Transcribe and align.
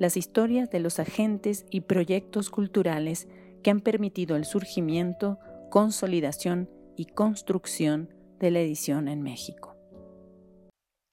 las 0.00 0.16
historias 0.16 0.70
de 0.70 0.80
los 0.80 0.98
agentes 0.98 1.66
y 1.70 1.82
proyectos 1.82 2.48
culturales 2.48 3.28
que 3.62 3.68
han 3.68 3.80
permitido 3.80 4.34
el 4.34 4.46
surgimiento, 4.46 5.38
consolidación 5.70 6.70
y 6.96 7.04
construcción 7.04 8.08
de 8.38 8.50
la 8.50 8.60
edición 8.60 9.08
en 9.08 9.20
México. 9.20 9.76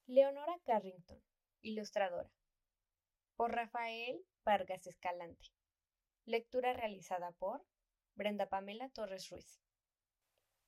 Leonora 0.06 0.58
Carrington, 0.66 1.22
ilustradora. 1.62 2.32
Por 3.36 3.52
Rafael 3.52 4.26
Vargas 4.46 4.88
Escalante. 4.88 5.50
Lectura 6.26 6.72
realizada 6.72 7.34
por 7.34 7.66
Brenda 8.16 8.48
Pamela 8.48 8.88
Torres 8.88 9.30
Ruiz. 9.30 9.60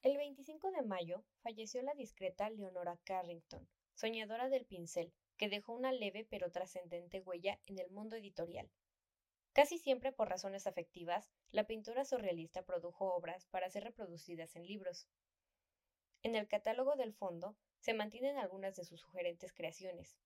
El 0.01 0.17
25 0.17 0.71
de 0.71 0.81
mayo 0.81 1.23
falleció 1.41 1.81
la 1.83 1.93
discreta 1.93 2.49
Leonora 2.49 2.97
Carrington, 3.05 3.65
soñadora 3.93 4.49
del 4.49 4.65
pincel, 4.65 5.13
que 5.39 5.49
dejó 5.49 5.73
una 5.73 5.93
leve 5.93 6.27
pero 6.29 6.51
trascendente 6.51 7.21
huella 7.21 7.59
en 7.65 7.79
el 7.79 7.89
mundo 7.89 8.17
editorial. 8.17 8.69
Casi 9.53 9.79
siempre 9.79 10.11
por 10.11 10.27
razones 10.27 10.67
afectivas, 10.67 11.31
la 11.49 11.65
pintura 11.65 12.03
surrealista 12.03 12.61
produjo 12.63 13.15
obras 13.15 13.47
para 13.47 13.69
ser 13.69 13.85
reproducidas 13.85 14.57
en 14.57 14.67
libros. 14.67 15.07
En 16.23 16.35
el 16.35 16.49
catálogo 16.49 16.95
del 16.97 17.13
fondo 17.13 17.55
se 17.79 17.93
mantienen 17.93 18.37
algunas 18.37 18.75
de 18.75 18.83
sus 18.83 18.99
sugerentes 18.99 19.53
creaciones, 19.53 20.17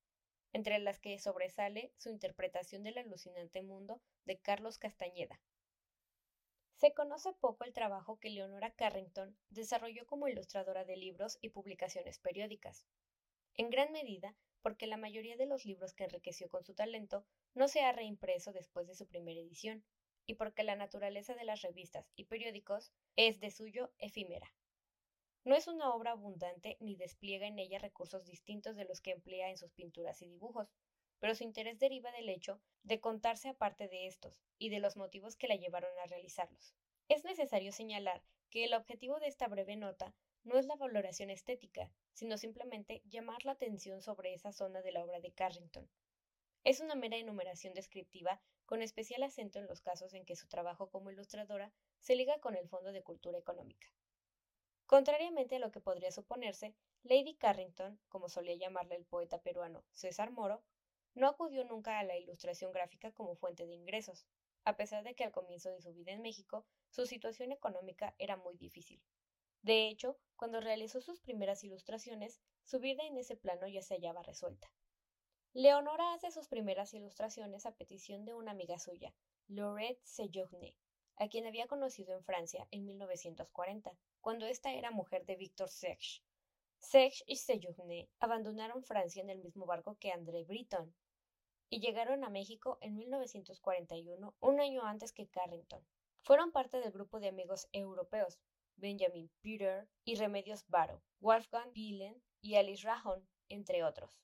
entre 0.51 0.79
las 0.79 0.99
que 0.99 1.19
sobresale 1.19 1.93
su 1.97 2.09
interpretación 2.09 2.81
del 2.81 2.97
alucinante 2.97 3.61
mundo 3.61 4.01
de 4.25 4.39
Carlos 4.39 4.79
Castañeda. 4.79 5.39
Se 6.77 6.93
conoce 6.95 7.33
poco 7.33 7.65
el 7.65 7.73
trabajo 7.73 8.19
que 8.19 8.31
Leonora 8.31 8.71
Carrington 8.71 9.37
desarrolló 9.51 10.07
como 10.07 10.27
ilustradora 10.27 10.85
de 10.85 10.97
libros 10.97 11.37
y 11.39 11.49
publicaciones 11.49 12.17
periódicas. 12.17 12.87
En 13.55 13.69
gran 13.69 13.91
medida 13.91 14.35
porque 14.63 14.87
la 14.87 14.97
mayoría 14.97 15.37
de 15.37 15.45
los 15.45 15.65
libros 15.65 15.93
que 15.93 16.05
enriqueció 16.05 16.49
con 16.49 16.63
su 16.63 16.73
talento 16.73 17.25
no 17.53 17.67
se 17.67 17.81
ha 17.81 17.91
reimpreso 17.91 18.53
después 18.53 18.87
de 18.87 18.95
su 18.95 19.05
primera 19.05 19.39
edición, 19.39 19.83
y 20.25 20.35
porque 20.35 20.63
la 20.63 20.75
naturaleza 20.75 21.35
de 21.35 21.43
las 21.43 21.61
revistas 21.61 22.09
y 22.15 22.23
periódicos 22.23 22.91
es 23.17 23.39
de 23.41 23.51
suyo 23.51 23.91
efímera. 23.99 24.55
No 25.43 25.55
es 25.55 25.67
una 25.67 25.93
obra 25.93 26.11
abundante 26.11 26.77
ni 26.79 26.95
despliega 26.95 27.45
en 27.45 27.59
ella 27.59 27.77
recursos 27.77 28.25
distintos 28.25 28.77
de 28.77 28.85
los 28.85 29.01
que 29.01 29.11
emplea 29.11 29.49
en 29.49 29.57
sus 29.57 29.73
pinturas 29.73 30.21
y 30.21 30.27
dibujos, 30.27 30.73
pero 31.19 31.35
su 31.35 31.43
interés 31.43 31.77
deriva 31.77 32.11
del 32.13 32.29
hecho 32.29 32.61
de 32.83 33.01
contarse 33.01 33.49
aparte 33.49 33.89
de 33.89 34.07
estos 34.07 34.41
y 34.57 34.69
de 34.69 34.79
los 34.79 34.95
motivos 34.95 35.35
que 35.35 35.49
la 35.49 35.55
llevaron 35.55 35.91
a 35.99 36.05
realizarlos. 36.05 36.73
Es 37.09 37.25
necesario 37.25 37.73
señalar 37.73 38.23
que 38.49 38.63
el 38.63 38.73
objetivo 38.73 39.19
de 39.19 39.27
esta 39.27 39.49
breve 39.49 39.75
nota 39.75 40.15
no 40.43 40.57
es 40.57 40.65
la 40.65 40.75
valoración 40.75 41.29
estética, 41.29 41.89
sino 42.13 42.37
simplemente 42.37 43.01
llamar 43.05 43.45
la 43.45 43.53
atención 43.53 44.01
sobre 44.01 44.33
esa 44.33 44.51
zona 44.51 44.81
de 44.81 44.91
la 44.91 45.03
obra 45.03 45.19
de 45.19 45.31
Carrington. 45.31 45.89
Es 46.63 46.79
una 46.79 46.95
mera 46.95 47.17
enumeración 47.17 47.73
descriptiva, 47.73 48.41
con 48.65 48.81
especial 48.81 49.23
acento 49.23 49.59
en 49.59 49.67
los 49.67 49.81
casos 49.81 50.13
en 50.13 50.25
que 50.25 50.35
su 50.35 50.47
trabajo 50.47 50.89
como 50.89 51.11
ilustradora 51.11 51.71
se 51.99 52.15
liga 52.15 52.39
con 52.39 52.55
el 52.55 52.67
Fondo 52.67 52.91
de 52.91 53.03
Cultura 53.03 53.37
Económica. 53.37 53.87
Contrariamente 54.85 55.55
a 55.55 55.59
lo 55.59 55.71
que 55.71 55.79
podría 55.79 56.11
suponerse, 56.11 56.75
Lady 57.03 57.35
Carrington, 57.35 57.99
como 58.09 58.29
solía 58.29 58.55
llamarle 58.55 58.95
el 58.95 59.05
poeta 59.05 59.41
peruano 59.41 59.83
César 59.91 60.31
Moro, 60.31 60.63
no 61.15 61.27
acudió 61.27 61.63
nunca 61.63 61.99
a 61.99 62.03
la 62.03 62.17
ilustración 62.17 62.71
gráfica 62.71 63.11
como 63.11 63.35
fuente 63.35 63.65
de 63.65 63.75
ingresos, 63.75 64.25
a 64.65 64.75
pesar 64.75 65.03
de 65.03 65.15
que 65.15 65.23
al 65.23 65.31
comienzo 65.31 65.69
de 65.69 65.81
su 65.81 65.93
vida 65.93 66.11
en 66.11 66.21
México 66.21 66.65
su 66.89 67.05
situación 67.05 67.51
económica 67.51 68.15
era 68.17 68.37
muy 68.37 68.57
difícil. 68.57 69.01
De 69.63 69.87
hecho, 69.87 70.17
cuando 70.35 70.59
realizó 70.59 70.99
sus 70.99 71.21
primeras 71.21 71.63
ilustraciones, 71.63 72.41
su 72.65 72.79
vida 72.79 73.03
en 73.05 73.17
ese 73.17 73.37
plano 73.37 73.65
ya 73.65 73.81
se 73.81 73.95
hallaba 73.95 74.21
resuelta. 74.21 74.69
Leonora 75.53 76.13
hace 76.13 76.31
sus 76.31 76.49
primeras 76.49 76.93
ilustraciones 76.93 77.65
a 77.65 77.71
petición 77.71 78.25
de 78.25 78.33
una 78.33 78.51
amiga 78.51 78.77
suya, 78.77 79.13
Laurette 79.47 80.03
Sejourné, 80.03 80.75
a 81.15 81.29
quien 81.29 81.47
había 81.47 81.67
conocido 81.67 82.13
en 82.13 82.25
Francia 82.25 82.67
en 82.71 82.85
1940, 82.85 83.95
cuando 84.19 84.47
ésta 84.47 84.73
era 84.73 84.91
mujer 84.91 85.25
de 85.25 85.37
Victor 85.37 85.69
Sech. 85.69 86.21
Sech 86.77 87.23
y 87.25 87.37
Sejourné 87.37 88.09
abandonaron 88.19 88.83
Francia 88.83 89.21
en 89.21 89.29
el 89.29 89.39
mismo 89.39 89.65
barco 89.65 89.95
que 89.97 90.11
André 90.11 90.43
Breton 90.43 90.93
y 91.69 91.79
llegaron 91.79 92.25
a 92.25 92.29
México 92.29 92.77
en 92.81 92.97
1941, 92.97 94.35
un 94.41 94.59
año 94.59 94.83
antes 94.83 95.13
que 95.13 95.29
Carrington. 95.29 95.85
Fueron 96.21 96.51
parte 96.51 96.81
del 96.81 96.91
grupo 96.91 97.21
de 97.21 97.29
amigos 97.29 97.69
europeos, 97.71 98.39
Benjamin 98.77 99.29
Peter 99.41 99.87
y 100.03 100.15
Remedios 100.15 100.65
Varo, 100.67 101.01
Wolfgang 101.19 101.71
Pilen 101.73 102.21
y 102.41 102.55
Alice 102.55 102.85
Rahon, 102.85 103.27
entre 103.49 103.83
otros, 103.83 104.19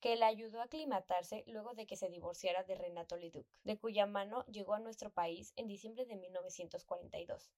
que 0.00 0.16
la 0.16 0.28
ayudó 0.28 0.60
a 0.60 0.64
aclimatarse 0.64 1.44
luego 1.46 1.74
de 1.74 1.86
que 1.86 1.96
se 1.96 2.08
divorciara 2.08 2.62
de 2.64 2.76
Renato 2.76 3.16
Leduc, 3.16 3.46
de 3.64 3.78
cuya 3.78 4.06
mano 4.06 4.44
llegó 4.46 4.74
a 4.74 4.80
nuestro 4.80 5.10
país 5.10 5.52
en 5.56 5.66
diciembre 5.66 6.06
de 6.06 6.16
1942. 6.16 7.52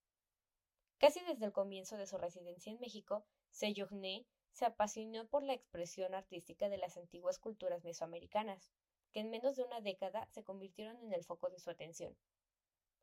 Casi 0.99 1.21
desde 1.21 1.47
el 1.47 1.53
comienzo 1.53 1.97
de 1.97 2.07
su 2.07 2.19
residencia 2.19 2.73
en 2.73 2.81
México, 2.81 3.25
Sejourné 3.51 4.27
se 4.53 4.67
apasionó 4.67 5.27
por 5.29 5.43
la 5.43 5.55
expresión 5.55 6.15
artística 6.15 6.69
de 6.69 6.79
las 6.79 6.97
antiguas 6.97 7.39
culturas 7.39 7.85
mesoamericanas, 7.85 8.71
que 9.13 9.21
en 9.21 9.31
menos 9.31 9.57
de 9.57 9.65
una 9.65 9.81
década 9.81 10.27
se 10.31 10.45
convirtieron 10.45 10.97
en 11.03 11.13
el 11.13 11.25
foco 11.25 11.51
de 11.51 11.59
su 11.59 11.71
atención. 11.71 12.17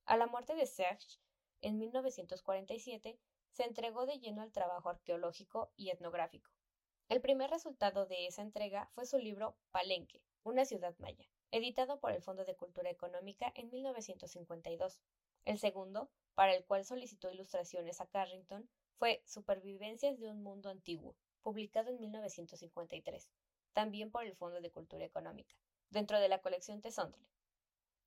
A 0.06 0.16
la 0.16 0.28
muerte 0.28 0.56
de 0.56 0.66
Serge, 0.66 1.20
en 1.62 1.78
1947, 1.78 3.20
se 3.52 3.64
entregó 3.64 4.06
de 4.06 4.20
lleno 4.20 4.42
al 4.42 4.52
trabajo 4.52 4.90
arqueológico 4.90 5.72
y 5.76 5.90
etnográfico. 5.90 6.52
El 7.10 7.22
primer 7.22 7.50
resultado 7.50 8.06
de 8.06 8.28
esa 8.28 8.42
entrega 8.42 8.90
fue 8.94 9.06
su 9.06 9.18
libro 9.18 9.56
Palenque, 9.72 10.22
una 10.44 10.66
ciudad 10.66 10.96
maya, 11.00 11.26
editado 11.52 12.00
por 12.00 12.12
el 12.12 12.22
Fondo 12.22 12.46
de 12.46 12.56
Cultura 12.56 12.90
Económica 12.90 13.52
en 13.56 13.70
1952. 13.70 15.02
El 15.46 15.58
segundo, 15.58 16.10
para 16.36 16.54
el 16.54 16.66
cual 16.66 16.86
solicitó 16.86 17.32
ilustraciones 17.32 18.02
a 18.02 18.08
Carrington, 18.08 18.70
fue 18.98 19.22
Supervivencias 19.26 20.20
de 20.20 20.30
un 20.30 20.44
Mundo 20.44 20.70
Antiguo, 20.70 21.16
publicado 21.42 21.90
en 21.90 22.00
1953, 22.00 23.30
también 23.74 24.12
por 24.12 24.26
el 24.26 24.36
Fondo 24.36 24.60
de 24.60 24.72
Cultura 24.72 25.06
Económica, 25.06 25.56
dentro 25.90 26.20
de 26.20 26.28
la 26.30 26.42
colección 26.42 26.82
Tesondre. 26.82 27.22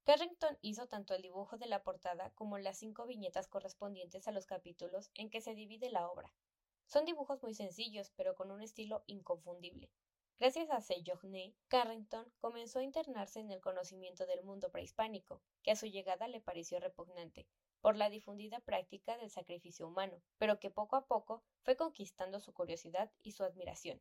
Carrington 0.05 0.59
hizo 0.62 0.87
tanto 0.88 1.15
el 1.15 1.22
dibujo 1.22 1.59
de 1.59 1.66
la 1.66 1.83
portada 1.83 2.31
como 2.31 2.59
las 2.59 2.78
cinco 2.78 3.06
viñetas 3.06 3.49
correspondientes 3.49 4.27
a 4.27 4.33
los 4.33 4.47
capítulos 4.47 5.11
en 5.15 5.31
que 5.31 5.41
se 5.41 5.55
divide 5.55 5.91
la 5.91 6.09
obra. 6.09 6.34
Son 6.87 7.05
dibujos 7.05 7.43
muy 7.43 7.55
sencillos, 7.55 8.11
pero 8.16 8.34
con 8.34 8.50
un 8.50 8.62
estilo 8.62 9.05
inconfundible. 9.06 9.91
Gracias 10.41 10.71
a 10.71 10.81
Sejourné, 10.81 11.55
Carrington 11.69 12.33
comenzó 12.41 12.78
a 12.78 12.83
internarse 12.83 13.41
en 13.41 13.50
el 13.50 13.61
conocimiento 13.61 14.27
del 14.27 14.43
mundo 14.43 14.71
prehispánico, 14.71 15.43
que 15.62 15.72
a 15.72 15.77
su 15.77 15.87
llegada 15.87 16.28
le 16.28 16.41
pareció 16.41 16.81
repugnante, 16.81 17.47
por 17.82 17.94
la 17.94 18.09
difundida 18.09 18.59
práctica 18.61 19.19
del 19.19 19.31
sacrificio 19.31 19.87
humano, 19.87 20.22
pero 20.38 20.59
que 20.59 20.71
poco 20.71 20.97
a 20.97 21.06
poco 21.06 21.44
fue 21.62 21.77
conquistando 21.77 22.41
su 22.41 22.55
curiosidad 22.55 23.12
y 23.22 23.32
su 23.32 23.44
admiración. 23.44 24.00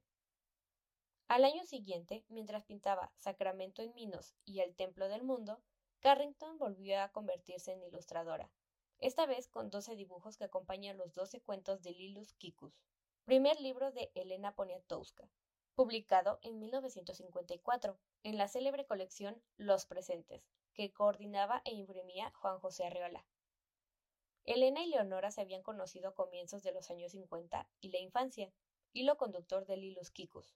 Al 1.27 1.43
año 1.43 1.65
siguiente, 1.65 2.23
mientras 2.29 2.63
pintaba 2.63 3.11
Sacramento 3.17 3.81
en 3.81 3.93
Minos 3.93 4.33
y 4.45 4.61
El 4.61 4.75
Templo 4.75 5.09
del 5.09 5.23
Mundo, 5.23 5.61
Carrington 6.01 6.57
volvió 6.57 7.01
a 7.01 7.11
convertirse 7.11 7.73
en 7.73 7.83
ilustradora, 7.83 8.49
esta 8.99 9.25
vez 9.25 9.49
con 9.49 9.69
doce 9.69 9.95
dibujos 9.95 10.37
que 10.37 10.45
acompañan 10.45 10.97
los 10.97 11.13
doce 11.13 11.41
cuentos 11.41 11.81
de 11.81 11.91
Lilus 11.91 12.33
Kikus, 12.33 12.81
primer 13.25 13.59
libro 13.59 13.91
de 13.91 14.09
Elena 14.15 14.55
Poniatowska, 14.55 15.29
publicado 15.75 16.39
en 16.41 16.59
1954 16.59 17.99
en 18.23 18.37
la 18.37 18.47
célebre 18.47 18.85
colección 18.85 19.41
Los 19.57 19.85
Presentes, 19.85 20.49
que 20.73 20.93
coordinaba 20.93 21.61
e 21.65 21.73
imprimía 21.73 22.31
Juan 22.31 22.59
José 22.59 22.85
Arreola. 22.85 23.25
Elena 24.45 24.81
y 24.83 24.89
Leonora 24.89 25.31
se 25.31 25.41
habían 25.41 25.63
conocido 25.63 26.09
a 26.09 26.15
comienzos 26.15 26.63
de 26.63 26.71
los 26.71 26.89
años 26.89 27.11
50 27.11 27.69
y 27.81 27.89
la 27.89 27.99
infancia, 27.99 28.53
hilo 28.93 29.17
conductor 29.17 29.65
de 29.65 29.77
Lilus 29.77 30.11
Kikus. 30.11 30.55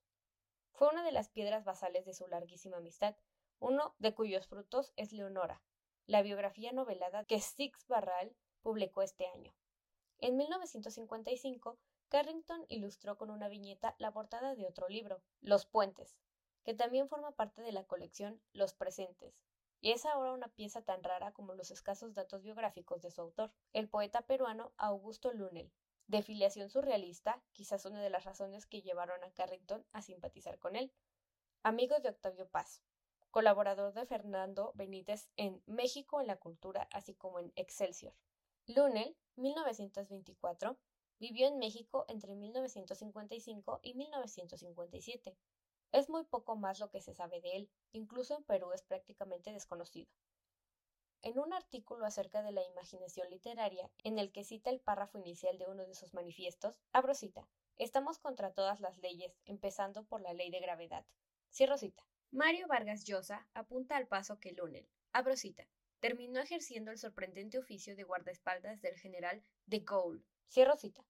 Fue 0.72 0.88
una 0.88 1.04
de 1.04 1.12
las 1.12 1.30
piedras 1.30 1.64
basales 1.64 2.06
de 2.06 2.14
su 2.14 2.28
larguísima 2.28 2.78
amistad, 2.78 3.16
uno 3.64 3.96
de 3.98 4.14
cuyos 4.14 4.46
frutos 4.46 4.92
es 4.98 5.14
Leonora, 5.14 5.62
la 6.06 6.22
biografía 6.22 6.74
novelada 6.74 7.24
que 7.24 7.40
Six 7.40 7.88
Barral 7.88 8.36
publicó 8.62 9.02
este 9.02 9.26
año. 9.28 9.56
En 10.20 10.36
1955, 10.36 11.80
Carrington 12.10 12.66
ilustró 12.68 13.18
con 13.18 13.30
una 13.30 13.48
viñeta 13.48 13.96
la 14.00 14.12
portada 14.12 14.56
de 14.56 14.66
otro 14.66 14.90
libro, 14.90 15.24
Los 15.40 15.66
Puentes, 15.66 16.18
que 16.66 16.74
también 16.74 17.08
forma 17.08 17.32
parte 17.32 17.62
de 17.62 17.72
la 17.72 17.86
colección 17.86 18.42
Los 18.52 18.74
Presentes, 18.74 19.34
y 19.80 19.92
es 19.92 20.06
ahora 20.06 20.34
una 20.34 20.50
pieza 20.50 20.82
tan 20.82 21.02
rara 21.02 21.32
como 21.32 21.54
los 21.54 21.72
escasos 21.72 22.14
datos 22.14 22.44
biográficos 22.44 23.02
de 23.02 23.12
su 23.12 23.22
autor, 23.22 23.54
el 23.72 23.88
poeta 23.88 24.24
peruano 24.24 24.74
Augusto 24.76 25.32
Lunel, 25.32 25.72
de 26.08 26.22
filiación 26.22 26.70
surrealista, 26.70 27.42
quizás 27.54 27.86
una 27.86 28.02
de 28.02 28.10
las 28.10 28.26
razones 28.26 28.66
que 28.66 28.82
llevaron 28.82 29.24
a 29.24 29.32
Carrington 29.32 29.86
a 29.94 30.02
simpatizar 30.02 30.60
con 30.60 30.76
él. 30.76 30.92
Amigo 31.64 31.98
de 32.00 32.10
Octavio 32.10 32.50
Paz, 32.50 32.82
colaborador 33.34 33.94
de 33.94 34.06
Fernando 34.06 34.74
Benítez 34.76 35.28
en 35.38 35.60
México 35.66 36.22
en 36.22 36.28
la 36.28 36.38
cultura, 36.38 36.88
así 36.94 37.16
como 37.16 37.40
en 37.40 37.52
Excelsior. 37.56 38.14
Lunel, 38.68 39.18
1924, 39.38 40.78
vivió 41.18 41.48
en 41.48 41.58
México 41.58 42.06
entre 42.08 42.36
1955 42.36 43.80
y 43.82 43.96
1957. 43.96 45.36
Es 45.92 46.12
muy 46.12 46.26
poco 46.26 46.56
más 46.56 46.80
lo 46.80 46.92
que 46.92 47.02
se 47.02 47.16
sabe 47.16 47.42
de 47.42 47.56
él, 47.56 47.72
incluso 47.92 48.38
en 48.38 48.44
Perú 48.44 48.72
es 48.72 48.84
prácticamente 48.84 49.52
desconocido. 49.52 50.12
En 51.24 51.40
un 51.40 51.54
artículo 51.54 52.06
acerca 52.06 52.44
de 52.44 52.52
la 52.52 52.64
imaginación 52.64 53.32
literaria, 53.32 53.90
en 54.04 54.20
el 54.20 54.32
que 54.32 54.44
cita 54.44 54.70
el 54.70 54.80
párrafo 54.80 55.18
inicial 55.18 55.58
de 55.58 55.66
uno 55.66 55.88
de 55.88 55.96
sus 55.96 56.14
manifiestos, 56.14 56.80
abro 56.92 57.16
cita, 57.16 57.48
Estamos 57.78 58.20
contra 58.20 58.54
todas 58.54 58.80
las 58.80 59.00
leyes, 59.00 59.36
empezando 59.46 60.04
por 60.04 60.22
la 60.22 60.34
ley 60.34 60.52
de 60.52 60.60
gravedad. 60.60 61.04
Cierro 61.52 61.80
cita. 61.80 62.04
Mario 62.34 62.66
Vargas 62.68 63.04
Llosa 63.06 63.48
apunta 63.54 63.96
al 63.96 64.08
paso 64.08 64.40
que 64.40 64.54
Lunel, 64.54 64.90
abro 65.12 65.36
cita, 65.36 65.68
terminó 66.00 66.40
ejerciendo 66.40 66.90
el 66.90 66.98
sorprendente 66.98 67.60
oficio 67.60 67.96
de 67.96 68.06
guardaespaldas 68.06 68.82
del 68.82 68.98
general 68.98 69.44
de 69.68 69.82
Gaulle. 69.82 70.26
Cierro 70.50 70.76
cita. 70.76 71.06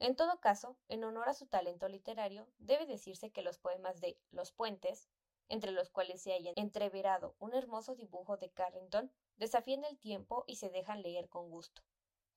En 0.00 0.16
todo 0.16 0.40
caso, 0.40 0.76
en 0.88 1.02
honor 1.02 1.30
a 1.30 1.32
su 1.32 1.46
talento 1.46 1.88
literario, 1.88 2.46
debe 2.58 2.84
decirse 2.84 3.30
que 3.30 3.40
los 3.40 3.56
poemas 3.56 4.02
de 4.02 4.18
Los 4.32 4.52
Puentes, 4.52 5.08
entre 5.48 5.70
los 5.70 5.88
cuales 5.88 6.20
se 6.20 6.34
haya 6.34 6.52
entreverado 6.56 7.36
un 7.38 7.54
hermoso 7.54 7.94
dibujo 7.94 8.36
de 8.36 8.50
Carrington, 8.50 9.10
desafían 9.36 9.82
el 9.84 9.98
tiempo 9.98 10.44
y 10.46 10.56
se 10.56 10.68
dejan 10.68 11.00
leer 11.00 11.30
con 11.30 11.48
gusto. 11.48 11.80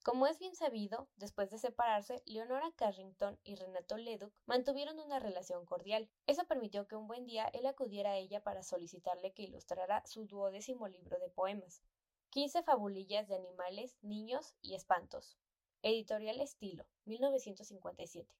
Como 0.08 0.26
es 0.26 0.40
bien 0.40 0.56
sabido, 0.56 1.10
después 1.18 1.50
de 1.50 1.58
separarse, 1.58 2.24
Leonora 2.26 2.72
Carrington 2.78 3.38
y 3.44 3.56
Renato 3.56 3.98
Leduc 3.98 4.34
mantuvieron 4.46 5.02
una 5.02 5.20
relación 5.20 5.66
cordial. 5.66 6.10
Eso 6.28 6.46
permitió 6.46 6.88
que 6.88 6.96
un 6.96 7.08
buen 7.08 7.26
día 7.26 7.50
él 7.52 7.66
acudiera 7.66 8.12
a 8.12 8.16
ella 8.16 8.42
para 8.42 8.64
solicitarle 8.64 9.34
que 9.34 9.44
ilustrara 9.44 10.06
su 10.06 10.26
duodécimo 10.26 10.88
libro 10.88 11.20
de 11.20 11.28
poemas, 11.28 11.84
quince 12.30 12.64
fabulillas 12.64 13.28
de 13.28 13.36
animales, 13.36 13.98
niños 14.02 14.56
y 14.62 14.76
espantos. 14.76 15.38
Editorial 15.82 16.40
Estilo, 16.40 16.86
1957. 17.04 18.34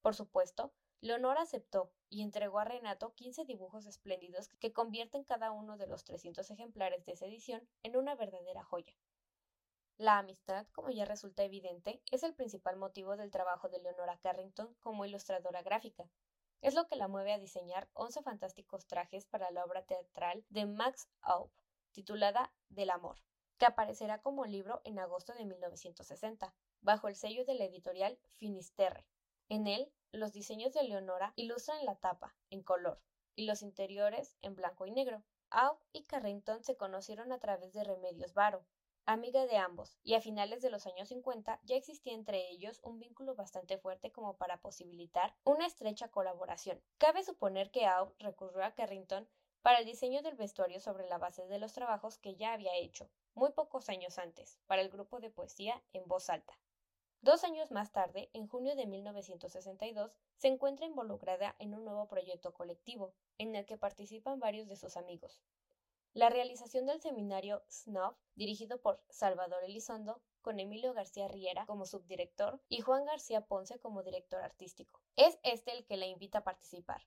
Por 0.00 0.14
supuesto, 0.14 0.72
Leonora 1.02 1.42
aceptó 1.42 1.92
y 2.08 2.22
entregó 2.22 2.60
a 2.60 2.64
Renato 2.64 3.12
15 3.12 3.44
dibujos 3.44 3.84
espléndidos 3.84 4.48
que 4.58 4.72
convierten 4.72 5.24
cada 5.24 5.50
uno 5.50 5.76
de 5.76 5.86
los 5.86 6.04
300 6.04 6.50
ejemplares 6.50 7.04
de 7.04 7.12
esa 7.12 7.26
edición 7.26 7.68
en 7.82 7.98
una 7.98 8.14
verdadera 8.14 8.64
joya. 8.64 8.96
La 9.98 10.18
amistad, 10.18 10.64
como 10.74 10.90
ya 10.90 11.04
resulta 11.04 11.42
evidente, 11.42 12.00
es 12.12 12.22
el 12.22 12.32
principal 12.32 12.76
motivo 12.76 13.16
del 13.16 13.32
trabajo 13.32 13.68
de 13.68 13.80
Leonora 13.80 14.16
Carrington 14.18 14.72
como 14.78 15.04
ilustradora 15.04 15.62
gráfica. 15.62 16.08
Es 16.62 16.74
lo 16.74 16.86
que 16.86 16.94
la 16.94 17.08
mueve 17.08 17.32
a 17.32 17.38
diseñar 17.40 17.88
11 17.94 18.22
fantásticos 18.22 18.86
trajes 18.86 19.26
para 19.26 19.50
la 19.50 19.64
obra 19.64 19.84
teatral 19.86 20.44
de 20.50 20.66
Max 20.66 21.08
Aub, 21.22 21.50
titulada 21.90 22.52
Del 22.68 22.90
Amor, 22.90 23.16
que 23.58 23.66
aparecerá 23.66 24.22
como 24.22 24.46
libro 24.46 24.80
en 24.84 25.00
agosto 25.00 25.34
de 25.34 25.44
1960, 25.44 26.54
bajo 26.80 27.08
el 27.08 27.16
sello 27.16 27.44
de 27.44 27.54
la 27.54 27.64
editorial 27.64 28.20
Finisterre. 28.36 29.04
En 29.48 29.66
él, 29.66 29.92
los 30.12 30.32
diseños 30.32 30.72
de 30.74 30.84
Leonora 30.84 31.32
ilustran 31.34 31.84
la 31.84 31.96
tapa, 31.96 32.36
en 32.50 32.62
color, 32.62 33.02
y 33.34 33.46
los 33.46 33.62
interiores, 33.62 34.36
en 34.42 34.54
blanco 34.54 34.86
y 34.86 34.92
negro. 34.92 35.24
Aub 35.50 35.80
y 35.92 36.04
Carrington 36.04 36.62
se 36.62 36.76
conocieron 36.76 37.32
a 37.32 37.40
través 37.40 37.72
de 37.72 37.82
Remedios 37.82 38.32
Varo, 38.32 38.64
amiga 39.12 39.46
de 39.46 39.56
ambos, 39.56 39.98
y 40.02 40.14
a 40.14 40.20
finales 40.20 40.60
de 40.60 40.68
los 40.68 40.86
años 40.86 41.08
50 41.08 41.60
ya 41.64 41.76
existía 41.76 42.12
entre 42.12 42.50
ellos 42.50 42.78
un 42.82 42.98
vínculo 42.98 43.34
bastante 43.34 43.78
fuerte 43.78 44.12
como 44.12 44.36
para 44.36 44.60
posibilitar 44.60 45.34
una 45.44 45.64
estrecha 45.64 46.10
colaboración. 46.10 46.82
Cabe 46.98 47.22
suponer 47.24 47.70
que 47.70 47.86
Aub 47.86 48.14
recurrió 48.18 48.62
a 48.62 48.74
Carrington 48.74 49.26
para 49.62 49.78
el 49.78 49.86
diseño 49.86 50.20
del 50.20 50.36
vestuario 50.36 50.78
sobre 50.78 51.08
la 51.08 51.16
base 51.16 51.46
de 51.46 51.58
los 51.58 51.72
trabajos 51.72 52.18
que 52.18 52.36
ya 52.36 52.52
había 52.52 52.76
hecho, 52.76 53.08
muy 53.32 53.50
pocos 53.52 53.88
años 53.88 54.18
antes, 54.18 54.58
para 54.66 54.82
el 54.82 54.90
grupo 54.90 55.20
de 55.20 55.30
poesía 55.30 55.82
en 55.94 56.06
voz 56.06 56.28
alta. 56.28 56.60
Dos 57.22 57.44
años 57.44 57.70
más 57.70 57.90
tarde, 57.92 58.28
en 58.34 58.46
junio 58.46 58.76
de 58.76 58.86
1962, 58.86 60.12
se 60.36 60.48
encuentra 60.48 60.84
involucrada 60.84 61.56
en 61.58 61.74
un 61.74 61.84
nuevo 61.86 62.06
proyecto 62.08 62.52
colectivo, 62.52 63.14
en 63.38 63.56
el 63.56 63.64
que 63.64 63.78
participan 63.78 64.38
varios 64.38 64.68
de 64.68 64.76
sus 64.76 64.98
amigos. 64.98 65.42
La 66.14 66.30
realización 66.30 66.86
del 66.86 67.00
seminario 67.00 67.62
SNOV, 67.68 68.16
dirigido 68.34 68.80
por 68.80 69.00
Salvador 69.08 69.62
Elizondo, 69.64 70.20
con 70.40 70.58
Emilio 70.58 70.94
García 70.94 71.28
Riera 71.28 71.66
como 71.66 71.84
subdirector 71.84 72.60
y 72.68 72.80
Juan 72.80 73.04
García 73.04 73.42
Ponce 73.42 73.78
como 73.78 74.02
director 74.02 74.42
artístico. 74.42 75.00
Es 75.16 75.38
este 75.42 75.72
el 75.72 75.84
que 75.84 75.96
la 75.96 76.06
invita 76.06 76.38
a 76.38 76.44
participar. 76.44 77.02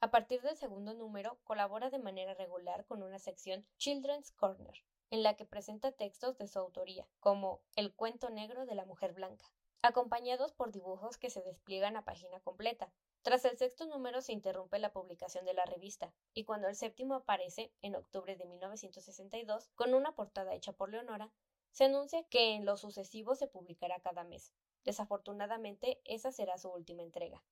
A 0.00 0.10
partir 0.10 0.42
del 0.42 0.56
segundo 0.56 0.94
número, 0.94 1.38
colabora 1.44 1.90
de 1.90 1.98
manera 1.98 2.34
regular 2.34 2.84
con 2.86 3.02
una 3.02 3.18
sección 3.18 3.66
Children's 3.78 4.30
Corner, 4.32 4.84
en 5.10 5.22
la 5.22 5.34
que 5.34 5.44
presenta 5.44 5.92
textos 5.92 6.38
de 6.38 6.46
su 6.46 6.58
autoría, 6.58 7.08
como 7.20 7.62
El 7.74 7.94
cuento 7.94 8.30
negro 8.30 8.66
de 8.66 8.74
la 8.74 8.84
mujer 8.84 9.12
blanca, 9.14 9.50
acompañados 9.82 10.52
por 10.52 10.72
dibujos 10.72 11.18
que 11.18 11.30
se 11.30 11.42
despliegan 11.42 11.96
a 11.96 12.04
página 12.04 12.40
completa. 12.40 12.92
Tras 13.24 13.46
el 13.46 13.56
sexto 13.56 13.86
número 13.86 14.20
se 14.20 14.34
interrumpe 14.34 14.78
la 14.78 14.92
publicación 14.92 15.46
de 15.46 15.54
la 15.54 15.64
revista, 15.64 16.12
y 16.34 16.44
cuando 16.44 16.68
el 16.68 16.76
séptimo 16.76 17.14
aparece, 17.14 17.72
en 17.80 17.96
octubre 17.96 18.36
de 18.36 18.44
1962, 18.44 19.70
con 19.74 19.94
una 19.94 20.14
portada 20.14 20.54
hecha 20.54 20.74
por 20.74 20.90
Leonora, 20.90 21.32
se 21.70 21.84
anuncia 21.84 22.22
que 22.24 22.52
en 22.52 22.66
lo 22.66 22.76
sucesivo 22.76 23.34
se 23.34 23.46
publicará 23.46 23.98
cada 24.00 24.24
mes. 24.24 24.52
Desafortunadamente, 24.84 26.02
esa 26.04 26.32
será 26.32 26.58
su 26.58 26.68
última 26.68 27.02
entrega. 27.02 27.42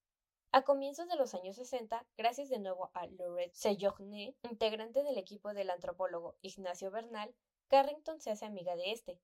A 0.51 0.61
comienzos 0.61 1.07
de 1.07 1.15
los 1.15 1.33
años 1.33 1.55
60, 1.55 2.05
gracias 2.17 2.49
de 2.49 2.59
nuevo 2.59 2.91
a 2.93 3.07
Laurette 3.07 3.55
Sejourné, 3.55 4.35
integrante 4.43 5.01
del 5.01 5.17
equipo 5.17 5.55
del 5.55 5.71
antropólogo 5.71 6.35
Ignacio 6.43 6.91
Bernal, 6.91 7.33
Carrington 7.67 8.21
se 8.21 8.29
hace 8.29 8.45
amiga 8.45 8.75
de 8.75 8.91
este. 8.91 9.19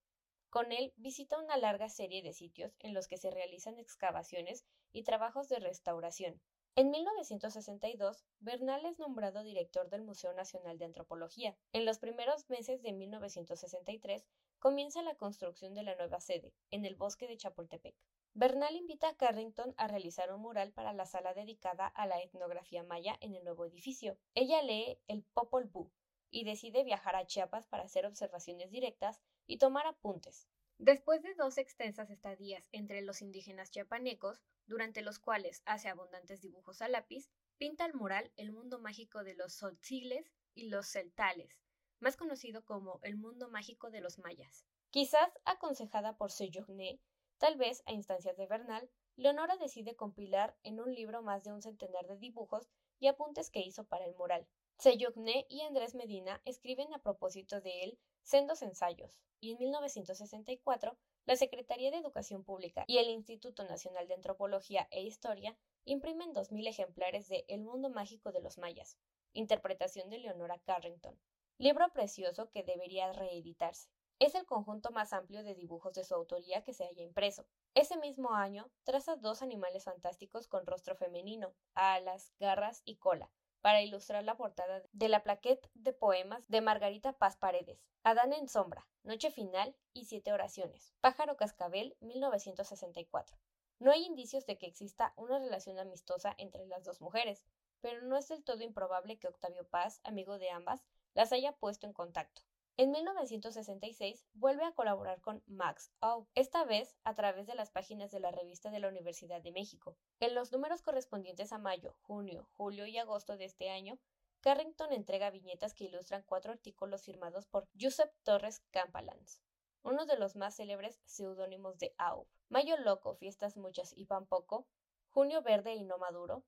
Con 0.49 0.71
él 0.71 0.93
visita 0.97 1.37
una 1.37 1.57
larga 1.57 1.89
serie 1.89 2.23
de 2.23 2.33
sitios 2.33 2.75
en 2.79 2.95
los 2.95 3.07
que 3.07 3.17
se 3.17 3.29
realizan 3.29 3.77
excavaciones 3.77 4.65
y 4.91 5.03
trabajos 5.03 5.47
de 5.47 5.59
restauración. 5.59 6.41
En 6.75 6.89
1962, 6.89 8.23
Bernal 8.39 8.85
es 8.85 8.97
nombrado 8.97 9.43
director 9.43 9.89
del 9.89 10.01
Museo 10.01 10.33
Nacional 10.33 10.77
de 10.77 10.85
Antropología. 10.85 11.55
En 11.71 11.85
los 11.85 11.99
primeros 11.99 12.49
meses 12.49 12.81
de 12.81 12.93
1963 12.93 14.25
comienza 14.59 15.03
la 15.03 15.15
construcción 15.15 15.73
de 15.73 15.83
la 15.83 15.95
nueva 15.95 16.19
sede, 16.19 16.53
en 16.71 16.85
el 16.85 16.95
bosque 16.95 17.27
de 17.27 17.37
Chapultepec. 17.37 17.95
Bernal 18.33 18.75
invita 18.75 19.09
a 19.09 19.15
Carrington 19.15 19.75
a 19.77 19.87
realizar 19.87 20.33
un 20.33 20.41
mural 20.41 20.71
para 20.71 20.93
la 20.93 21.05
sala 21.05 21.33
dedicada 21.33 21.85
a 21.87 22.07
la 22.07 22.21
etnografía 22.21 22.83
maya 22.83 23.17
en 23.21 23.35
el 23.35 23.43
nuevo 23.43 23.65
edificio. 23.65 24.17
Ella 24.33 24.63
lee 24.63 24.99
el 25.07 25.23
Popol 25.33 25.65
Vuh 25.65 25.91
y 26.31 26.43
decide 26.43 26.83
viajar 26.83 27.15
a 27.15 27.25
Chiapas 27.25 27.67
para 27.67 27.83
hacer 27.83 28.05
observaciones 28.05 28.71
directas 28.71 29.19
y 29.49 29.57
tomar 29.57 29.87
apuntes. 29.87 30.47
Después 30.77 31.23
de 31.23 31.33
dos 31.33 31.57
extensas 31.57 32.11
estadías 32.11 32.63
entre 32.71 33.01
los 33.01 33.23
indígenas 33.23 33.71
chiapanecos, 33.71 34.43
durante 34.67 35.01
los 35.01 35.17
cuales 35.17 35.63
hace 35.65 35.89
abundantes 35.89 36.39
dibujos 36.39 36.83
a 36.83 36.87
lápiz, 36.87 37.31
pinta 37.57 37.87
el 37.87 37.95
mural 37.95 38.31
El 38.37 38.51
mundo 38.51 38.79
mágico 38.79 39.23
de 39.23 39.33
los 39.33 39.55
Tzotziles 39.55 40.31
y 40.53 40.69
los 40.69 40.87
Celtales, 40.87 41.59
más 41.99 42.15
conocido 42.15 42.63
como 42.63 42.99
El 43.01 43.17
mundo 43.17 43.49
mágico 43.49 43.89
de 43.89 44.01
los 44.01 44.19
mayas. 44.19 44.65
Quizás 44.91 45.31
aconsejada 45.45 46.15
por 46.15 46.31
Sejourné, 46.31 47.01
Tal 47.39 47.55
vez, 47.55 47.81
a 47.85 47.93
instancias 47.93 48.37
de 48.37 48.45
Bernal, 48.45 48.89
Leonora 49.15 49.55
decide 49.55 49.95
compilar 49.95 50.57
en 50.61 50.79
un 50.79 50.93
libro 50.93 51.23
más 51.23 51.43
de 51.43 51.53
un 51.53 51.61
centenar 51.61 52.05
de 52.05 52.17
dibujos 52.17 52.69
y 52.99 53.07
apuntes 53.07 53.49
que 53.49 53.61
hizo 53.61 53.85
para 53.85 54.05
el 54.05 54.13
mural. 54.13 54.45
Seyogné 54.79 55.45
y 55.49 55.59
Andrés 55.59 55.93
Medina 55.93 56.41
escriben 56.45 56.93
a 56.93 56.99
propósito 56.99 57.59
de 57.59 57.83
él 57.83 57.99
sendos 58.21 58.61
ensayos, 58.61 59.19
y 59.41 59.51
en 59.51 59.57
1964 59.57 60.97
la 61.25 61.35
Secretaría 61.35 61.91
de 61.91 61.97
Educación 61.97 62.45
Pública 62.45 62.85
y 62.87 62.99
el 62.99 63.09
Instituto 63.09 63.65
Nacional 63.65 64.07
de 64.07 64.13
Antropología 64.13 64.87
e 64.89 65.03
Historia 65.03 65.57
imprimen 65.83 66.33
2.000 66.33 66.69
ejemplares 66.69 67.27
de 67.27 67.43
El 67.49 67.59
mundo 67.59 67.89
mágico 67.89 68.31
de 68.31 68.39
los 68.39 68.57
mayas, 68.57 68.97
interpretación 69.33 70.09
de 70.09 70.19
Leonora 70.19 70.59
Carrington, 70.59 71.19
libro 71.57 71.85
precioso 71.91 72.49
que 72.49 72.63
debería 72.63 73.11
reeditarse. 73.11 73.89
Es 74.17 74.33
el 74.33 74.45
conjunto 74.45 74.91
más 74.91 75.11
amplio 75.11 75.43
de 75.43 75.55
dibujos 75.55 75.93
de 75.93 76.05
su 76.05 76.15
autoría 76.15 76.63
que 76.63 76.73
se 76.73 76.85
haya 76.85 77.03
impreso. 77.03 77.45
Ese 77.73 77.97
mismo 77.97 78.33
año 78.33 78.71
traza 78.85 79.17
dos 79.17 79.41
animales 79.41 79.83
fantásticos 79.83 80.47
con 80.47 80.65
rostro 80.65 80.95
femenino, 80.95 81.53
alas, 81.73 82.31
garras 82.39 82.81
y 82.85 82.95
cola, 82.95 83.29
para 83.61 83.81
ilustrar 83.81 84.23
la 84.23 84.37
portada 84.37 84.83
de 84.91 85.09
la 85.09 85.23
plaquette 85.23 85.69
de 85.73 85.93
poemas 85.93 86.47
de 86.47 86.61
Margarita 86.61 87.13
Paz 87.13 87.37
Paredes, 87.37 87.85
Adán 88.03 88.33
en 88.33 88.47
sombra, 88.47 88.87
Noche 89.03 89.31
final 89.31 89.75
y 89.93 90.05
Siete 90.05 90.31
oraciones, 90.31 90.93
Pájaro 91.01 91.35
Cascabel, 91.37 91.97
1964. 91.99 93.37
No 93.79 93.91
hay 93.91 94.05
indicios 94.05 94.45
de 94.45 94.57
que 94.57 94.67
exista 94.67 95.13
una 95.15 95.39
relación 95.39 95.79
amistosa 95.79 96.35
entre 96.37 96.65
las 96.67 96.83
dos 96.83 97.01
mujeres, 97.01 97.43
pero 97.81 98.01
no 98.01 98.17
es 98.17 98.27
del 98.27 98.43
todo 98.43 98.61
improbable 98.61 99.17
que 99.17 99.27
Octavio 99.27 99.67
Paz, 99.67 100.01
amigo 100.03 100.37
de 100.37 100.49
ambas, 100.49 100.83
las 101.13 101.31
haya 101.31 101.53
puesto 101.53 101.87
en 101.87 101.93
contacto. 101.93 102.41
En 102.79 102.91
1966 102.91 104.25
vuelve 104.35 104.63
a 104.63 104.71
colaborar 104.71 105.19
con 105.19 105.43
Max 105.47 105.91
Au, 105.99 106.29
esta 106.33 106.63
vez 106.63 106.95
a 107.03 107.13
través 107.13 107.45
de 107.45 107.53
las 107.53 107.71
páginas 107.71 108.09
de 108.09 108.21
la 108.21 108.31
revista 108.31 108.71
de 108.71 108.79
la 108.79 108.87
Universidad 108.87 109.41
de 109.41 109.51
México. 109.51 109.97
En 110.21 110.33
los 110.33 110.53
números 110.53 110.81
correspondientes 110.81 111.51
a 111.51 111.57
mayo, 111.57 111.97
junio, 112.03 112.47
julio 112.53 112.85
y 112.85 112.97
agosto 112.97 113.35
de 113.35 113.43
este 113.43 113.69
año, 113.69 113.99
Carrington 114.39 114.93
entrega 114.93 115.29
viñetas 115.29 115.73
que 115.73 115.83
ilustran 115.83 116.23
cuatro 116.25 116.53
artículos 116.53 117.03
firmados 117.03 117.47
por 117.47 117.67
Josep 117.77 118.13
Torres 118.23 118.61
Campalans, 118.71 119.41
uno 119.83 120.05
de 120.05 120.17
los 120.17 120.37
más 120.37 120.55
célebres 120.55 121.01
seudónimos 121.03 121.79
de 121.79 121.93
Au. 121.97 122.29
Mayo 122.47 122.77
loco, 122.77 123.13
fiestas 123.15 123.57
muchas 123.57 123.91
y 123.91 124.05
pan 124.05 124.25
poco, 124.25 124.69
junio 125.09 125.41
verde 125.41 125.75
y 125.75 125.83
no 125.83 125.97
maduro, 125.97 126.45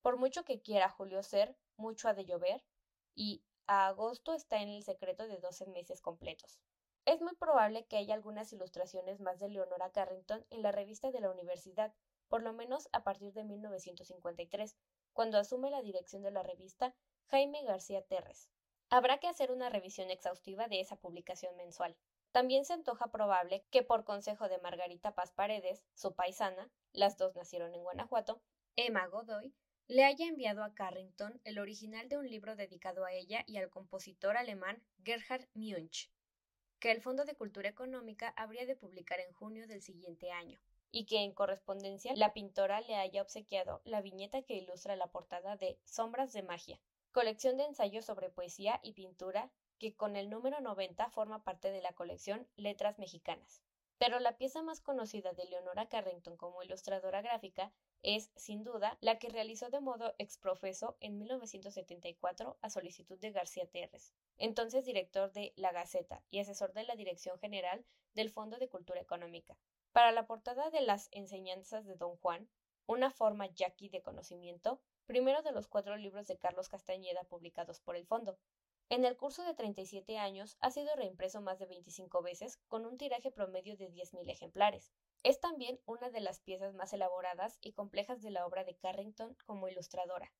por 0.00 0.16
mucho 0.16 0.44
que 0.44 0.62
quiera 0.62 0.88
Julio 0.88 1.24
ser, 1.24 1.56
mucho 1.76 2.08
ha 2.08 2.14
de 2.14 2.24
llover, 2.24 2.62
y 3.16 3.42
a 3.72 3.86
agosto 3.86 4.34
está 4.34 4.60
en 4.60 4.68
el 4.68 4.82
secreto 4.82 5.26
de 5.26 5.38
doce 5.38 5.64
meses 5.66 6.02
completos. 6.02 6.60
Es 7.06 7.22
muy 7.22 7.34
probable 7.36 7.86
que 7.86 7.96
haya 7.96 8.12
algunas 8.12 8.52
ilustraciones 8.52 9.18
más 9.18 9.40
de 9.40 9.48
Leonora 9.48 9.90
Carrington 9.90 10.44
en 10.50 10.60
la 10.60 10.72
revista 10.72 11.10
de 11.10 11.20
la 11.20 11.30
universidad, 11.30 11.94
por 12.28 12.42
lo 12.42 12.52
menos 12.52 12.90
a 12.92 13.02
partir 13.02 13.32
de 13.32 13.44
1953, 13.44 14.76
cuando 15.14 15.38
asume 15.38 15.70
la 15.70 15.80
dirección 15.80 16.22
de 16.22 16.30
la 16.30 16.42
revista 16.42 16.94
Jaime 17.28 17.64
García 17.64 18.02
Terres. 18.02 18.50
Habrá 18.90 19.16
que 19.18 19.28
hacer 19.28 19.50
una 19.50 19.70
revisión 19.70 20.10
exhaustiva 20.10 20.68
de 20.68 20.80
esa 20.80 20.96
publicación 20.96 21.56
mensual. 21.56 21.96
También 22.30 22.66
se 22.66 22.74
antoja 22.74 23.10
probable 23.10 23.64
que 23.70 23.82
por 23.82 24.04
consejo 24.04 24.50
de 24.50 24.58
Margarita 24.58 25.14
Paz 25.14 25.32
Paredes, 25.32 25.82
su 25.94 26.14
paisana, 26.14 26.70
las 26.92 27.16
dos 27.16 27.34
nacieron 27.36 27.74
en 27.74 27.82
Guanajuato, 27.82 28.42
Emma 28.76 29.06
Godoy, 29.06 29.54
le 29.92 30.04
haya 30.04 30.26
enviado 30.26 30.64
a 30.64 30.72
Carrington 30.72 31.38
el 31.44 31.58
original 31.58 32.08
de 32.08 32.16
un 32.16 32.26
libro 32.26 32.56
dedicado 32.56 33.04
a 33.04 33.12
ella 33.12 33.44
y 33.46 33.58
al 33.58 33.68
compositor 33.68 34.38
alemán 34.38 34.82
Gerhard 35.04 35.46
Munch, 35.52 36.10
que 36.78 36.90
el 36.90 37.02
Fondo 37.02 37.26
de 37.26 37.34
Cultura 37.34 37.68
Económica 37.68 38.32
habría 38.38 38.64
de 38.64 38.74
publicar 38.74 39.20
en 39.20 39.34
junio 39.34 39.66
del 39.66 39.82
siguiente 39.82 40.30
año, 40.30 40.58
y 40.90 41.04
que 41.04 41.18
en 41.18 41.34
correspondencia 41.34 42.14
la 42.16 42.32
pintora 42.32 42.80
le 42.80 42.94
haya 42.96 43.20
obsequiado 43.20 43.82
la 43.84 44.00
viñeta 44.00 44.40
que 44.40 44.54
ilustra 44.54 44.96
la 44.96 45.08
portada 45.08 45.58
de 45.58 45.78
Sombras 45.84 46.32
de 46.32 46.42
Magia, 46.42 46.80
colección 47.10 47.58
de 47.58 47.64
ensayos 47.64 48.06
sobre 48.06 48.30
poesía 48.30 48.80
y 48.82 48.94
pintura 48.94 49.50
que 49.78 49.94
con 49.94 50.16
el 50.16 50.30
número 50.30 50.58
90 50.62 51.10
forma 51.10 51.44
parte 51.44 51.70
de 51.70 51.82
la 51.82 51.92
colección 51.92 52.48
Letras 52.56 52.98
Mexicanas. 52.98 53.62
Pero 54.04 54.18
la 54.18 54.36
pieza 54.36 54.62
más 54.62 54.80
conocida 54.80 55.32
de 55.32 55.44
Leonora 55.44 55.88
Carrington 55.88 56.36
como 56.36 56.64
ilustradora 56.64 57.22
gráfica 57.22 57.72
es, 58.02 58.32
sin 58.34 58.64
duda, 58.64 58.98
la 59.00 59.20
que 59.20 59.28
realizó 59.28 59.70
de 59.70 59.80
modo 59.80 60.16
exprofeso 60.18 60.96
en 60.98 61.20
1974 61.20 62.58
a 62.60 62.68
solicitud 62.68 63.16
de 63.20 63.30
García 63.30 63.64
Terres, 63.70 64.12
entonces 64.38 64.84
director 64.84 65.30
de 65.30 65.52
La 65.54 65.70
Gaceta 65.70 66.20
y 66.30 66.40
asesor 66.40 66.72
de 66.72 66.82
la 66.82 66.96
Dirección 66.96 67.38
General 67.38 67.84
del 68.12 68.28
Fondo 68.28 68.58
de 68.58 68.68
Cultura 68.68 69.00
Económica. 69.00 69.56
Para 69.92 70.10
la 70.10 70.26
portada 70.26 70.70
de 70.70 70.80
las 70.80 71.06
Enseñanzas 71.12 71.86
de 71.86 71.94
Don 71.94 72.16
Juan, 72.16 72.48
una 72.86 73.12
forma 73.12 73.46
yaqui 73.54 73.88
de 73.88 74.02
conocimiento, 74.02 74.80
primero 75.06 75.42
de 75.42 75.52
los 75.52 75.68
cuatro 75.68 75.96
libros 75.96 76.26
de 76.26 76.38
Carlos 76.38 76.68
Castañeda 76.68 77.22
publicados 77.22 77.78
por 77.78 77.94
el 77.94 78.04
Fondo. 78.04 78.36
En 78.92 79.06
el 79.06 79.16
curso 79.16 79.42
de 79.42 79.54
37 79.54 80.18
años 80.18 80.58
ha 80.60 80.70
sido 80.70 80.94
reimpreso 80.96 81.40
más 81.40 81.58
de 81.58 81.64
25 81.64 82.20
veces, 82.20 82.58
con 82.68 82.84
un 82.84 82.98
tiraje 82.98 83.30
promedio 83.30 83.74
de 83.78 83.90
10.000 83.90 84.30
ejemplares. 84.30 84.92
Es 85.22 85.40
también 85.40 85.80
una 85.86 86.10
de 86.10 86.20
las 86.20 86.40
piezas 86.40 86.74
más 86.74 86.92
elaboradas 86.92 87.56
y 87.62 87.72
complejas 87.72 88.20
de 88.20 88.30
la 88.30 88.44
obra 88.44 88.64
de 88.64 88.76
Carrington 88.76 89.34
como 89.46 89.66
ilustradora. 89.70 90.30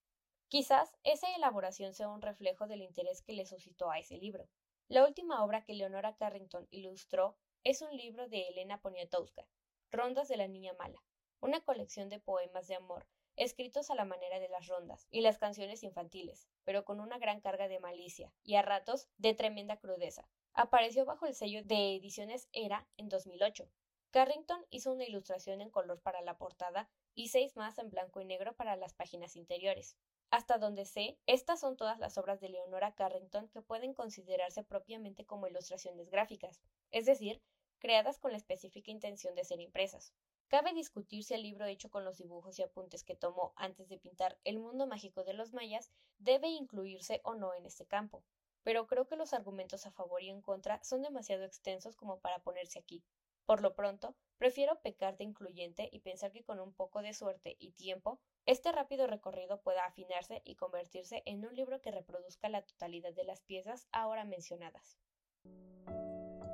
Quizás 0.49 0.95
esa 1.03 1.35
elaboración 1.35 1.95
sea 1.95 2.11
un 2.11 2.21
reflejo 2.21 2.67
del 2.67 2.83
interés 2.83 3.23
que 3.23 3.33
le 3.33 3.47
suscitó 3.47 3.91
a 3.91 3.99
ese 3.99 4.19
libro. 4.19 4.51
La 4.87 5.07
última 5.07 5.43
obra 5.43 5.65
que 5.65 5.73
Leonora 5.73 6.15
Carrington 6.19 6.69
ilustró 6.71 7.39
es 7.65 7.81
un 7.81 7.97
libro 7.97 8.29
de 8.29 8.49
Elena 8.49 8.83
Poniatowska, 8.83 9.49
Rondas 9.91 10.29
de 10.29 10.37
la 10.37 10.47
Niña 10.47 10.75
Mala, 10.75 11.03
una 11.41 11.63
colección 11.65 12.11
de 12.11 12.21
poemas 12.21 12.69
de 12.69 12.75
amor 12.75 13.07
escritos 13.37 13.91
a 13.91 13.95
la 13.95 14.05
manera 14.05 14.41
de 14.41 14.49
las 14.49 14.67
rondas 14.67 15.07
y 15.11 15.21
las 15.21 15.39
canciones 15.39 15.83
infantiles, 15.83 16.49
pero 16.65 16.85
con 16.85 17.01
una 17.01 17.19
gran 17.19 17.41
carga 17.41 17.69
de 17.69 17.81
malicia 17.81 18.33
y 18.43 18.57
a 18.57 18.63
ratos 18.63 19.09
de 19.19 19.35
tremenda 19.35 19.79
crudeza. 19.79 20.29
Apareció 20.55 21.05
bajo 21.05 21.27
el 21.27 21.35
sello 21.35 21.63
de 21.65 21.97
Ediciones 21.97 22.49
Era 22.53 22.87
en 22.97 23.09
2008 23.09 23.69
Carrington 24.13 24.67
hizo 24.69 24.93
una 24.93 25.05
ilustración 25.05 25.63
en 25.63 25.71
color 25.71 25.99
para 26.03 26.21
la 26.21 26.37
portada 26.37 26.91
y 27.15 27.29
seis 27.29 27.57
más 27.57 27.79
en 27.79 27.89
blanco 27.89 28.21
y 28.21 28.27
negro 28.27 28.55
para 28.55 28.77
las 28.77 28.93
páginas 28.93 29.37
interiores. 29.37 29.97
Hasta 30.29 30.59
donde 30.59 30.85
sé, 30.85 31.19
estas 31.25 31.61
son 31.61 31.79
todas 31.79 31.99
las 31.99 32.19
obras 32.19 32.39
de 32.39 32.51
Leonora 32.51 32.95
Carrington 32.95 33.49
que 33.49 33.63
pueden 33.63 33.95
considerarse 33.95 34.65
propiamente 34.65 35.25
como 35.25 35.47
ilustraciones 35.47 36.11
gráficas, 36.11 36.61
es 36.91 37.07
decir, 37.07 37.41
creadas 37.79 38.19
con 38.19 38.33
la 38.33 38.37
específica 38.37 38.91
intención 38.91 39.35
de 39.35 39.45
ser 39.45 39.61
impresas. 39.61 40.13
Cabe 40.53 40.75
discutir 40.75 41.25
si 41.25 41.33
el 41.33 41.45
libro 41.45 41.65
hecho 41.65 41.89
con 41.89 42.05
los 42.05 42.19
dibujos 42.19 42.59
y 42.59 42.63
apuntes 42.63 43.05
que 43.05 43.17
tomó 43.17 43.55
antes 43.57 43.89
de 43.89 43.97
pintar 43.97 44.39
el 44.45 44.59
mundo 44.59 44.87
mágico 44.87 45.25
de 45.25 45.33
los 45.33 45.55
mayas 45.55 45.91
debe 46.19 46.49
incluirse 46.49 47.23
o 47.25 47.35
no 47.35 47.55
en 47.55 47.65
este 47.65 47.87
campo, 47.87 48.23
pero 48.63 48.87
creo 48.87 49.07
que 49.07 49.17
los 49.17 49.33
argumentos 49.33 49.87
a 49.87 49.93
favor 49.93 50.23
y 50.23 50.29
en 50.29 50.43
contra 50.43 50.79
son 50.85 51.01
demasiado 51.01 51.45
extensos 51.45 51.97
como 51.97 52.21
para 52.21 52.41
ponerse 52.41 52.79
aquí. 52.79 53.03
Por 53.47 53.63
lo 53.63 53.75
pronto, 53.75 54.15
prefiero 54.37 54.79
pecar 54.83 55.17
de 55.17 55.25
incluyente 55.25 55.89
y 55.91 56.01
pensar 56.01 56.33
que 56.33 56.45
con 56.45 56.61
un 56.61 56.75
poco 56.75 57.01
de 57.01 57.15
suerte 57.15 57.57
y 57.59 57.73
tiempo, 57.73 58.21
este 58.45 58.73
rápido 58.73 59.07
recorrido 59.07 59.63
pueda 59.63 59.87
afinarse 59.87 60.43
y 60.45 60.57
convertirse 60.57 61.23
en 61.25 61.47
un 61.47 61.57
libro 61.57 61.81
que 61.81 61.93
reproduzca 61.93 62.51
la 62.51 62.61
totalidad 62.61 63.15
de 63.15 63.25
las 63.25 63.41
piezas 63.41 63.89
ahora 63.91 64.27
mencionadas. 64.27 64.99